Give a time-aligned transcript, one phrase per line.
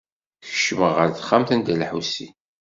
[0.45, 2.33] Kecmeɣ ɣer texxamt n Dda Lḥusin.